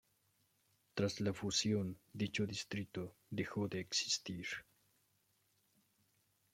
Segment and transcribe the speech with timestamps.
[0.95, 4.47] Tras la fusión, dicho distrito dejó de existir.